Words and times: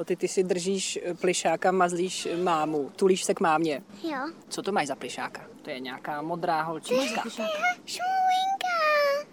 No 0.00 0.04
ty, 0.04 0.16
ty 0.16 0.28
si 0.28 0.42
držíš 0.42 0.98
plišáka, 1.20 1.72
mazlíš 1.72 2.28
mámu, 2.42 2.90
tulíš 2.96 3.24
se 3.24 3.34
k 3.34 3.40
mámě. 3.40 3.82
Jo. 4.02 4.18
Co 4.48 4.62
to 4.62 4.72
máš 4.72 4.86
za 4.86 4.94
plišáka? 4.94 5.46
To 5.62 5.70
je 5.70 5.80
nějaká 5.80 6.22
modrá 6.22 6.62
holčička. 6.62 7.22
Šmůlinka. 7.86 8.70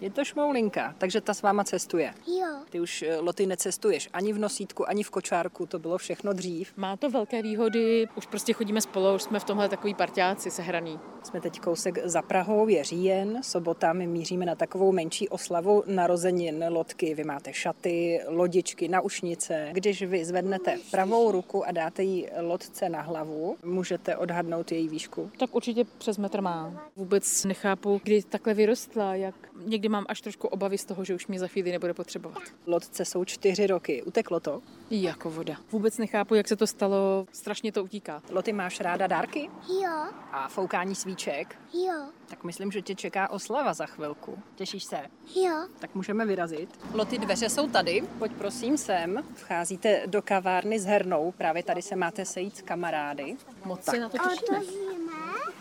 Je 0.00 0.10
to 0.10 0.24
šmoulinka, 0.24 0.94
takže 0.98 1.20
ta 1.20 1.34
s 1.34 1.42
váma 1.42 1.64
cestuje. 1.64 2.14
Jo. 2.26 2.46
Ty 2.70 2.80
už 2.80 3.02
eh, 3.02 3.16
loty 3.16 3.46
necestuješ 3.46 4.08
ani 4.12 4.32
v 4.32 4.38
nosítku, 4.38 4.88
ani 4.88 5.02
v 5.02 5.10
kočárku, 5.10 5.66
to 5.66 5.78
bylo 5.78 5.98
všechno 5.98 6.32
dřív. 6.32 6.72
Má 6.76 6.96
to 6.96 7.10
velké 7.10 7.42
výhody, 7.42 8.08
už 8.16 8.26
prostě 8.26 8.52
chodíme 8.52 8.80
spolu, 8.80 9.14
už 9.14 9.22
jsme 9.22 9.40
v 9.40 9.44
tomhle 9.44 9.68
takový 9.68 9.94
parťáci 9.94 10.50
sehraný. 10.50 11.00
Jsme 11.22 11.40
teď 11.40 11.60
kousek 11.60 11.98
za 12.04 12.22
Prahou, 12.22 12.68
je 12.68 12.84
říjen, 12.84 13.42
sobota, 13.42 13.92
my 13.92 14.06
míříme 14.06 14.46
na 14.46 14.54
takovou 14.54 14.92
menší 14.92 15.28
oslavu 15.28 15.84
narozenin 15.86 16.64
lodky. 16.68 17.14
Vy 17.14 17.24
máte 17.24 17.52
šaty, 17.52 18.20
lodičky, 18.26 18.88
naušnice. 18.88 19.68
Když 19.72 20.02
vy 20.02 20.24
zvednete 20.58 20.90
pravou 20.90 21.32
ruku 21.32 21.66
a 21.66 21.72
dáte 21.72 22.02
jí 22.02 22.26
lodce 22.40 22.88
na 22.88 23.00
hlavu, 23.00 23.56
můžete 23.64 24.16
odhadnout 24.16 24.72
její 24.72 24.88
výšku. 24.88 25.30
Tak 25.38 25.54
určitě 25.54 25.84
přes 25.98 26.18
metr 26.18 26.40
má. 26.40 26.90
Vůbec 26.96 27.44
nechápu, 27.44 28.00
kdy 28.04 28.22
takhle 28.22 28.54
vyrostla, 28.54 29.14
jak 29.14 29.34
někdy 29.64 29.88
mám 29.88 30.04
až 30.08 30.20
trošku 30.20 30.48
obavy 30.48 30.78
z 30.78 30.84
toho, 30.84 31.04
že 31.04 31.14
už 31.14 31.26
mě 31.26 31.38
za 31.38 31.46
chvíli 31.46 31.72
nebude 31.72 31.94
potřebovat. 31.94 32.42
Lodce 32.66 33.04
jsou 33.04 33.24
čtyři 33.24 33.66
roky. 33.66 34.02
Uteklo 34.02 34.40
to? 34.40 34.62
Jako 34.90 35.30
voda. 35.30 35.54
Vůbec 35.72 35.98
nechápu, 35.98 36.34
jak 36.34 36.48
se 36.48 36.56
to 36.56 36.66
stalo, 36.66 37.26
strašně 37.32 37.72
to 37.72 37.84
utíká. 37.84 38.22
Loty, 38.30 38.52
máš 38.52 38.80
ráda 38.80 39.06
dárky 39.06 39.50
Jo. 39.82 39.92
a 40.32 40.48
foukání 40.48 40.94
svíček? 40.94 41.58
Jo. 41.74 41.94
Tak 42.26 42.44
myslím, 42.44 42.72
že 42.72 42.82
tě 42.82 42.94
čeká 42.94 43.30
oslava 43.30 43.74
za 43.74 43.86
chvilku. 43.86 44.38
Těšíš 44.54 44.84
se? 44.84 45.00
Jo. 45.36 45.68
Tak 45.78 45.94
můžeme 45.94 46.26
vyrazit. 46.26 46.80
Loty, 46.94 47.18
dveře 47.18 47.48
jsou 47.48 47.68
tady. 47.68 48.02
Pojď 48.18 48.32
prosím 48.32 48.78
sem. 48.78 49.24
Vcházíte 49.34 50.02
do 50.06 50.22
kavárny 50.22 50.78
s 50.80 50.84
hernou. 50.84 51.32
Právě 51.32 51.62
tady 51.62 51.82
se 51.82 51.96
máte 51.96 52.24
sejít 52.24 52.56
s 52.56 52.62
kamarády. 52.62 53.36
Moc 53.64 53.84
se 53.84 54.00
na 54.00 54.08
to 54.08 54.18
těšíme. 54.18 54.58
Otevříme. 54.58 55.12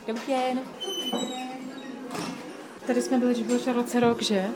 Dobrý 0.07 0.27
den. 0.27 0.59
Tady 2.88 3.02
jsme 3.02 3.17
byli, 3.17 3.35
že 3.35 3.43
byl 3.43 3.59
Šarotce 3.59 3.99
rok, 3.99 4.21
že? 4.21 4.49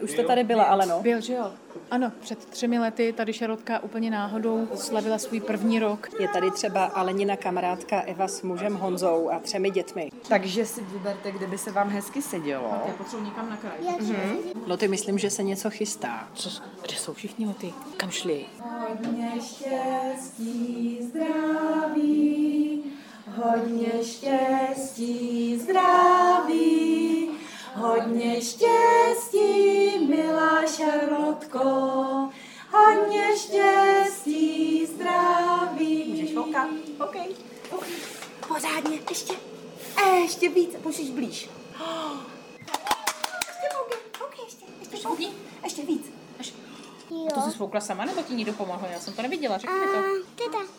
Už 0.00 0.10
jste 0.10 0.24
tady 0.24 0.44
byla, 0.44 0.64
ale 0.64 0.86
no. 0.86 1.00
Byl, 1.00 1.20
že 1.20 1.32
jo? 1.32 1.50
Ano, 1.90 2.12
před 2.20 2.44
třemi 2.44 2.78
lety 2.78 3.12
tady 3.16 3.32
Šarotka 3.32 3.82
úplně 3.82 4.10
náhodou 4.10 4.68
slavila 4.74 5.18
svůj 5.18 5.40
první 5.40 5.78
rok. 5.78 6.08
Je 6.20 6.28
tady 6.28 6.50
třeba 6.50 6.84
Alenina 6.84 7.36
kamarádka 7.36 8.00
Eva 8.00 8.28
s 8.28 8.42
mužem 8.42 8.74
Honzou 8.74 9.30
a 9.30 9.38
třemi 9.38 9.70
dětmi. 9.70 10.10
Takže 10.28 10.66
si 10.66 10.80
vyberte, 10.80 11.32
kde 11.32 11.46
by 11.46 11.58
se 11.58 11.72
vám 11.72 11.88
hezky 11.88 12.22
sedělo. 12.22 12.82
Já 12.86 12.92
potřebuji 12.92 13.24
někam 13.24 13.50
na 13.50 13.56
kraj. 13.56 13.72
Jak 13.80 14.00
mm-hmm. 14.00 14.36
Loty, 14.66 14.88
myslím, 14.88 15.18
že 15.18 15.30
se 15.30 15.42
něco 15.42 15.70
chystá. 15.70 16.28
Co, 16.34 16.50
kde 16.82 16.94
jsou 16.94 17.14
všichni 17.14 17.54
ty? 17.54 17.72
Kam 17.96 18.10
šli? 18.10 18.44
Hodně 18.60 19.32
štěstí, 19.40 20.98
zdraví, 21.02 22.82
hodně 23.36 24.04
štěstí, 24.04 25.58
zdraví, 25.58 27.11
hodně 27.74 28.40
štěstí, 28.42 29.98
milá 30.08 30.66
Šarlotko, 30.66 31.60
hodně 32.72 33.38
štěstí, 33.38 34.86
zdraví. 34.86 36.04
Můžeš 36.08 36.34
foukat? 36.34 36.68
OK. 37.00 37.16
OK. 37.70 37.86
Pořádně, 38.48 38.98
ještě, 39.10 39.34
ještě 40.22 40.48
víc, 40.48 40.76
můžeš 40.84 41.10
blíž. 41.10 41.50
Ještě 43.48 43.76
foukej, 43.76 43.98
foukej, 44.18 44.44
ještě, 44.44 44.64
ještě 44.80 44.96
foukej, 44.96 45.28
ještě 45.64 45.82
víc. 45.82 46.12
To 47.34 47.40
jsi 47.40 47.50
svoukla 47.50 47.80
sama, 47.80 48.04
nebo 48.04 48.22
ti 48.22 48.34
někdo 48.34 48.52
pomohl? 48.52 48.86
Já 48.92 49.00
jsem 49.00 49.14
to 49.14 49.22
neviděla, 49.22 49.58
řekni 49.58 49.76
mi 49.78 49.86
to. 49.86 50.02
Teta. 50.34 50.71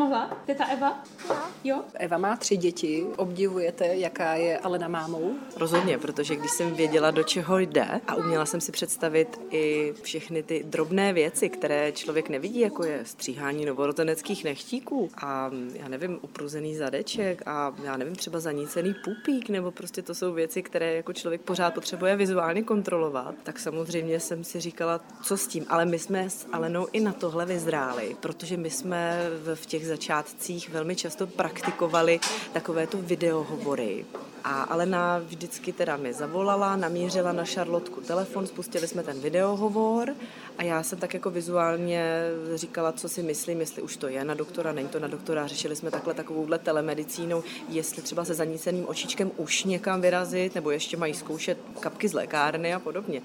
Pomohla? 0.00 0.42
Teta 0.46 0.64
Eva? 0.64 1.02
Jo. 1.28 1.36
Jo? 1.64 1.82
Eva 1.94 2.18
má 2.18 2.36
tři 2.36 2.56
děti. 2.56 3.06
Obdivujete, 3.16 3.86
jaká 3.86 4.34
je 4.34 4.58
Alena 4.58 4.88
mámou? 4.88 5.34
Rozhodně, 5.56 5.98
protože 5.98 6.36
když 6.36 6.50
jsem 6.50 6.74
věděla, 6.74 7.10
do 7.10 7.22
čeho 7.22 7.58
jde 7.58 8.00
a 8.06 8.14
uměla 8.14 8.46
jsem 8.46 8.60
si 8.60 8.72
představit 8.72 9.40
i 9.50 9.94
všechny 10.02 10.42
ty 10.42 10.64
drobné 10.66 11.12
věci, 11.12 11.48
které 11.48 11.92
člověk 11.92 12.28
nevidí, 12.28 12.60
jako 12.60 12.84
je 12.84 13.00
stříhání 13.04 13.64
novorozeneckých 13.64 14.44
nechtíků 14.44 15.10
a 15.22 15.50
já 15.74 15.88
nevím, 15.88 16.18
upruzený 16.22 16.76
zadeček 16.76 17.42
a 17.46 17.74
já 17.84 17.96
nevím, 17.96 18.16
třeba 18.16 18.40
zanícený 18.40 18.94
pupík, 19.04 19.48
nebo 19.48 19.70
prostě 19.70 20.02
to 20.02 20.14
jsou 20.14 20.32
věci, 20.32 20.62
které 20.62 20.94
jako 20.94 21.12
člověk 21.12 21.40
pořád 21.40 21.74
potřebuje 21.74 22.16
vizuálně 22.16 22.62
kontrolovat, 22.62 23.34
tak 23.42 23.58
samozřejmě 23.58 24.20
jsem 24.20 24.44
si 24.44 24.60
říkala, 24.60 25.00
co 25.22 25.36
s 25.36 25.46
tím. 25.46 25.66
Ale 25.68 25.84
my 25.84 25.98
jsme 25.98 26.30
s 26.30 26.46
Alenou 26.52 26.86
i 26.92 27.00
na 27.00 27.12
tohle 27.12 27.46
vyzráli, 27.46 28.16
protože 28.20 28.56
my 28.56 28.70
jsme 28.70 29.30
v 29.54 29.66
těch 29.66 29.89
začátcích 29.90 30.70
velmi 30.70 30.96
často 30.96 31.26
praktikovali 31.26 32.20
takovéto 32.52 32.98
videohovory. 32.98 34.04
A 34.44 34.62
Alena 34.62 35.18
vždycky 35.18 35.72
teda 35.72 35.96
mi 35.96 36.12
zavolala, 36.12 36.76
namířila 36.76 37.32
na 37.32 37.44
Šarlotku 37.44 38.00
telefon, 38.00 38.46
spustili 38.46 38.88
jsme 38.88 39.02
ten 39.02 39.20
videohovor 39.20 40.14
a 40.58 40.62
já 40.62 40.82
jsem 40.82 40.98
tak 40.98 41.14
jako 41.14 41.30
vizuálně 41.30 42.04
říkala, 42.54 42.92
co 42.92 43.08
si 43.08 43.22
myslím, 43.22 43.60
jestli 43.60 43.82
už 43.82 43.96
to 43.96 44.08
je 44.08 44.24
na 44.24 44.34
doktora, 44.34 44.72
není 44.72 44.88
to 44.88 45.00
na 45.00 45.08
doktora. 45.08 45.46
Řešili 45.46 45.76
jsme 45.76 45.90
takhle 45.90 46.14
takovouhle 46.14 46.58
telemedicínou, 46.58 47.42
jestli 47.68 48.02
třeba 48.02 48.24
se 48.24 48.34
zaníceným 48.34 48.88
očičkem 48.88 49.30
už 49.36 49.64
někam 49.64 50.00
vyrazit, 50.00 50.54
nebo 50.54 50.70
ještě 50.70 50.96
mají 50.96 51.14
zkoušet 51.14 51.58
kapky 51.80 52.08
z 52.08 52.12
lékárny 52.12 52.74
a 52.74 52.78
podobně. 52.78 53.22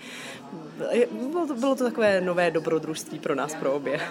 Bylo 1.11 1.47
to, 1.47 1.55
bylo 1.55 1.75
to 1.75 1.83
takové 1.83 2.21
nové 2.21 2.51
dobrodružství 2.51 3.19
pro 3.19 3.35
nás, 3.35 3.55
pro 3.55 3.73
obě. 3.73 4.01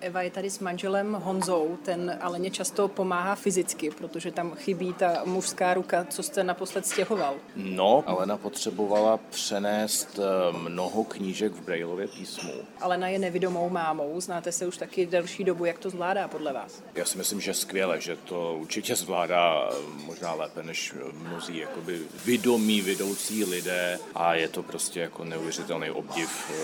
Eva 0.00 0.22
je 0.22 0.30
tady 0.30 0.50
s 0.50 0.58
manželem 0.58 1.12
Honzou, 1.12 1.78
ten 1.84 2.18
Aleně 2.20 2.50
často 2.50 2.88
pomáhá 2.88 3.34
fyzicky, 3.34 3.90
protože 3.90 4.30
tam 4.30 4.54
chybí 4.54 4.92
ta 4.92 5.22
mužská 5.24 5.74
ruka, 5.74 6.04
co 6.04 6.22
jste 6.22 6.44
naposled 6.44 6.86
stěhoval. 6.86 7.34
No, 7.56 8.04
Alena 8.06 8.36
potřebovala 8.36 9.16
přenést 9.16 10.18
eh, 10.18 10.58
mnoho 10.58 11.04
knížek 11.04 11.52
v 11.52 11.64
Brailově 11.64 12.08
písmu. 12.08 12.52
Alena 12.80 13.08
je 13.08 13.18
nevidomou 13.18 13.70
mámou, 13.70 14.20
znáte 14.20 14.52
se 14.52 14.66
už 14.66 14.76
taky 14.76 15.06
delší 15.06 15.44
dobu, 15.44 15.64
jak 15.64 15.78
to 15.78 15.90
zvládá 15.90 16.28
podle 16.28 16.52
vás? 16.52 16.82
Já 16.94 17.04
si 17.04 17.18
myslím, 17.18 17.40
že 17.40 17.54
skvěle, 17.54 18.00
že 18.00 18.16
to 18.16 18.56
určitě 18.60 18.96
zvládá 18.96 19.68
eh, 19.70 19.74
možná 20.04 20.34
lépe 20.34 20.62
než 20.62 20.94
mnozí 21.12 21.56
jakoby 21.56 22.00
vědomí, 22.24 22.80
vedoucí 22.80 23.44
lidé 23.44 23.98
a 24.14 24.34
je 24.34 24.48
to 24.48 24.62
prostě 24.62 25.00
jako 25.00 25.24
neuvěřitelný 25.24 25.90
obdiv, 25.90 26.50
eh, 26.50 26.54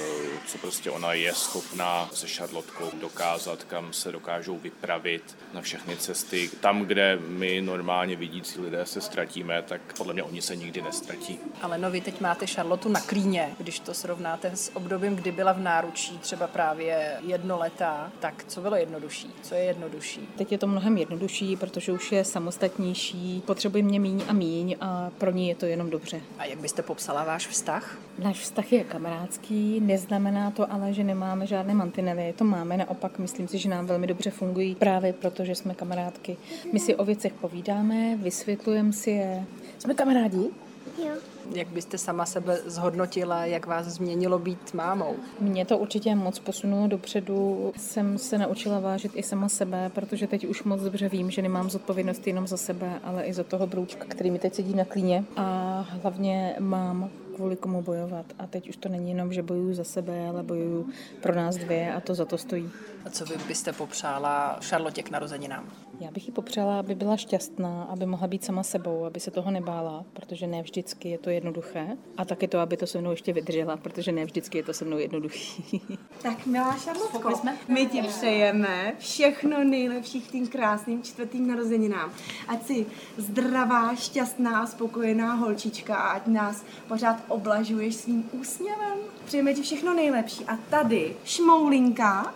co 0.47 0.59
prostě 0.59 0.91
ona 0.91 1.13
je 1.13 1.35
schopná 1.35 2.11
se 2.13 2.29
Šarlotkou 2.29 2.91
dokázat, 3.01 3.24
kam 3.69 3.93
se 3.93 4.13
dokážou 4.13 4.59
vypravit 4.59 5.37
na 5.55 5.61
všechny 5.61 5.97
cesty. 5.97 6.51
Tam, 6.61 6.81
kde 6.81 7.19
my 7.29 7.61
normálně 7.61 8.17
vidící 8.17 8.61
lidé 8.61 8.87
se 8.87 9.01
ztratíme, 9.01 9.63
tak 9.63 9.81
podle 9.97 10.13
mě 10.13 10.23
oni 10.23 10.43
se 10.43 10.57
nikdy 10.57 10.83
nestratí. 10.83 11.39
Ale 11.63 11.79
no, 11.79 11.91
vy 11.91 12.01
teď 12.01 12.21
máte 12.21 12.47
Charlotu 12.47 12.89
na 12.89 13.01
klíně, 13.01 13.51
když 13.59 13.81
to 13.81 13.95
srovnáte 13.95 14.51
s 14.55 14.77
obdobím, 14.77 15.17
kdy 15.17 15.33
byla 15.33 15.53
v 15.53 15.61
náručí, 15.61 16.19
třeba 16.19 16.47
právě 16.47 17.19
jednoletá, 17.27 18.13
tak 18.21 18.45
co 18.49 18.61
bylo 18.61 18.77
jednodušší? 18.77 19.31
Co 19.43 19.55
je 19.55 19.65
jednodušší? 19.65 20.29
Teď 20.37 20.53
je 20.53 20.59
to 20.59 20.67
mnohem 20.67 20.97
jednodušší, 20.97 21.57
protože 21.57 21.93
už 21.93 22.13
je 22.13 22.25
samostatnější, 22.25 23.43
potřebuje 23.47 23.83
mě 23.83 24.01
míň 24.01 24.23
a 24.29 24.33
míň 24.33 24.77
a 24.81 25.11
pro 25.19 25.31
ní 25.31 25.49
je 25.49 25.55
to 25.55 25.67
jenom 25.67 25.91
dobře. 25.91 26.21
A 26.39 26.45
jak 26.45 26.59
byste 26.59 26.83
popsala 26.83 27.25
váš 27.25 27.47
vztah? 27.47 27.99
Náš 28.19 28.39
vztah 28.39 28.73
je 28.73 28.85
kamarádský, 28.85 29.81
neznamená 29.81 30.51
to 30.51 30.73
ale, 30.73 30.93
že 30.93 31.05
nemáme 31.05 31.47
žádné 31.47 31.75
mantinely. 31.75 32.35
To 32.39 32.45
máme 32.45 32.77
naopak, 32.77 33.14
myslím 33.19 33.49
si, 33.49 33.59
že 33.59 33.69
nám 33.69 33.87
velmi 33.87 34.07
dobře 34.07 34.31
fungují 34.31 34.75
právě 34.75 35.13
proto, 35.13 35.45
že 35.45 35.55
jsme 35.55 35.75
kamarádky. 35.75 36.37
My 36.73 36.81
si 36.81 36.95
o 36.95 37.05
věcech 37.05 37.33
povídáme, 37.33 38.17
vysvětlujeme 38.17 38.93
si 38.93 39.11
je. 39.11 39.45
Jsme 39.79 39.95
kamarádi? 39.95 40.51
Jo. 40.99 41.15
Jak 41.55 41.69
byste 41.69 41.99
sama 41.99 42.27
sebe 42.27 42.59
zhodnotila, 42.67 43.47
jak 43.47 43.67
vás 43.67 43.87
změnilo 43.87 44.39
být 44.39 44.75
mámou? 44.75 45.15
Mě 45.41 45.65
to 45.65 45.79
určitě 45.79 46.15
moc 46.15 46.39
posunulo 46.39 46.87
dopředu. 46.87 47.73
Jsem 47.77 48.19
se 48.19 48.39
naučila 48.39 48.81
vážit 48.81 49.13
i 49.15 49.23
sama 49.23 49.49
sebe, 49.49 49.91
protože 49.95 50.27
teď 50.27 50.47
už 50.47 50.63
moc 50.63 50.81
dobře 50.81 51.09
vím, 51.09 51.31
že 51.31 51.43
nemám 51.43 51.71
zodpovědnost 51.71 52.27
jenom 52.27 52.47
za 52.47 52.57
sebe, 52.57 53.01
ale 53.05 53.25
i 53.25 53.33
za 53.33 53.45
toho 53.45 53.67
broučka, 53.67 54.05
který 54.09 54.31
mi 54.31 54.39
teď 54.39 54.55
sedí 54.55 54.75
na 54.75 54.85
klíně. 54.85 55.25
A 55.37 55.87
hlavně 56.03 56.57
mám 56.59 57.11
kvůli 57.35 57.57
komu 57.57 57.83
bojovat. 57.83 58.27
A 58.39 58.47
teď 58.47 58.69
už 58.69 58.77
to 58.77 58.89
není 58.89 59.09
jenom, 59.11 59.33
že 59.33 59.43
bojuju 59.43 59.75
za 59.75 59.85
sebe, 59.85 60.29
ale 60.29 60.43
bojuju 60.43 60.89
pro 61.23 61.35
nás 61.35 61.57
dvě 61.57 61.95
a 61.95 62.01
to 62.01 62.15
za 62.15 62.25
to 62.25 62.39
stojí. 62.39 62.71
A 63.05 63.11
co 63.11 63.25
vy 63.25 63.35
byste 63.49 63.73
popřála 63.73 64.59
Šarlotě 64.61 65.03
k 65.03 65.11
narozeninám? 65.11 65.69
Já 66.01 66.11
bych 66.11 66.27
jí 66.27 66.33
popřála, 66.33 66.79
aby 66.79 66.95
byla 66.95 67.17
šťastná, 67.17 67.85
aby 67.85 68.07
mohla 68.07 68.27
být 68.27 68.45
sama 68.45 68.63
sebou, 68.63 69.05
aby 69.05 69.21
se 69.21 69.31
toho 69.31 69.51
nebála, 69.51 70.05
protože 70.13 70.47
ne 70.47 70.63
vždycky 70.63 71.09
je 71.09 71.19
to 71.19 71.31
jednoduché. 71.31 71.97
A 72.17 72.25
taky 72.25 72.49
to, 72.49 72.59
aby 72.59 72.77
to 72.77 72.87
se 72.87 73.01
mnou 73.01 73.11
ještě 73.11 73.33
vydržela, 73.33 73.77
protože 73.77 74.13
ne 74.13 74.25
vždycky 74.25 74.59
je 74.59 74.65
to 74.65 74.73
se 74.73 74.85
mnou 74.85 74.99
jednoduchý. 74.99 75.83
Tak 76.23 76.47
milá 76.47 76.77
Šarlotko, 76.77 77.41
my 77.69 77.87
ti 77.87 78.03
přejeme 78.03 78.95
všechno 78.99 79.65
nejlepší 79.65 80.21
k 80.21 80.31
tým 80.31 80.49
krásným 80.49 81.03
čtvrtým 81.03 81.49
narozeninám. 81.49 82.13
Ať 82.49 82.67
si 82.67 82.87
zdravá, 83.17 83.95
šťastná 83.95 84.61
a 84.61 84.67
spokojená 84.67 85.35
holčička 85.35 85.97
a 85.97 86.13
ať 86.13 86.27
nás 86.27 86.65
pořád 86.89 87.17
oblažuješ 87.29 87.95
svým 87.95 88.31
úsměvem. 88.33 88.99
Přejeme 89.25 89.55
ti 89.55 89.63
všechno 89.63 89.95
nejlepší. 89.95 90.45
A 90.45 90.57
tady 90.71 91.17
šmoulinka 91.25 92.35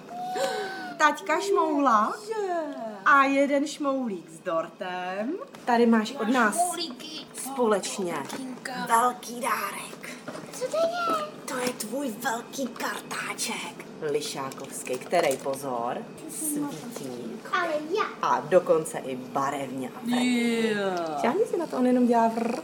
taťka 0.99 1.41
šmoula 1.41 2.15
a 3.09 3.25
jeden 3.25 3.67
šmoulík 3.67 4.31
s 4.31 4.41
dortem. 4.41 5.33
Tady 5.65 5.87
máš 5.87 6.13
od 6.13 6.29
nás 6.29 6.57
společně 7.35 8.15
velký 8.89 9.41
dárek. 9.41 10.11
Co 10.53 10.65
to 10.65 10.77
je? 10.77 11.25
To 11.45 11.57
je 11.57 11.69
tvůj 11.69 12.15
velký 12.23 12.67
kartáček. 12.67 13.87
Lišákovský, 14.11 14.99
který 14.99 15.37
pozor, 15.37 15.97
svítí 16.31 17.33
Ale 17.53 17.73
já. 17.97 18.29
a 18.29 18.41
dokonce 18.41 18.99
i 18.99 19.17
barevně. 19.17 19.91
Yeah. 20.07 21.21
Šáhni 21.21 21.45
si 21.45 21.57
na 21.57 21.67
to, 21.67 21.77
on 21.77 21.87
jenom 21.87 22.07
dělá 22.07 22.29
vrr. 22.29 22.57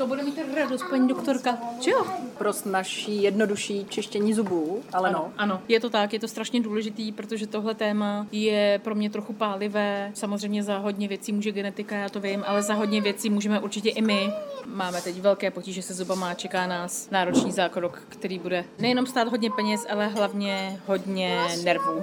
To 0.00 0.06
bude 0.06 0.22
mít 0.22 0.38
radost, 0.54 0.84
paní 0.90 1.08
doktorka. 1.08 1.58
Čo 1.80 1.90
jo? 1.90 2.06
Pro 2.38 2.52
naší 2.64 3.22
jednodušší 3.22 3.86
čištění 3.88 4.34
zubů, 4.34 4.82
ale 4.92 5.10
no. 5.12 5.32
Ano, 5.36 5.62
je 5.68 5.80
to 5.80 5.90
tak, 5.90 6.12
je 6.12 6.20
to 6.20 6.28
strašně 6.28 6.60
důležitý, 6.60 7.12
protože 7.12 7.46
tohle 7.46 7.74
téma 7.74 8.26
je 8.32 8.80
pro 8.84 8.94
mě 8.94 9.10
trochu 9.10 9.32
pálivé. 9.32 10.10
Samozřejmě 10.14 10.62
za 10.62 10.78
hodně 10.78 11.08
věcí 11.08 11.32
může 11.32 11.52
genetika, 11.52 11.96
já 11.96 12.08
to 12.08 12.20
vím, 12.20 12.44
ale 12.46 12.62
za 12.62 12.74
hodně 12.74 13.00
věcí 13.00 13.30
můžeme 13.30 13.60
určitě 13.60 13.90
i 13.90 14.02
my. 14.02 14.32
Máme 14.66 15.02
teď 15.02 15.20
velké 15.20 15.50
potíže 15.50 15.82
se 15.82 15.94
zubama, 15.94 16.34
čeká 16.34 16.66
nás 16.66 17.10
náročný 17.10 17.52
zákrok, 17.52 18.02
který 18.08 18.38
bude 18.38 18.64
nejenom 18.78 19.06
stát 19.06 19.28
hodně 19.28 19.50
peněz, 19.50 19.86
ale 19.90 20.06
hlavně 20.06 20.80
hodně 20.86 21.40
nervů. 21.64 22.02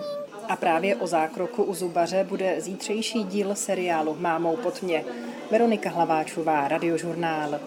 A 0.50 0.56
právě 0.56 0.96
o 0.96 1.08
zákroku 1.08 1.64
u 1.64 1.74
zubaře 1.74 2.26
bude 2.30 2.62
zítřejší 2.62 3.24
díl 3.24 3.56
seriálu 3.56 4.18
Mámou 4.20 4.58
pod 4.58 4.84
mě. 4.84 5.06
Veronika 5.52 5.90
Hlaváčová, 5.90 6.68
Radiožurnál. 6.68 7.60